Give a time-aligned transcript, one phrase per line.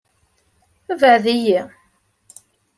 [0.99, 1.59] Bɛed-iyi.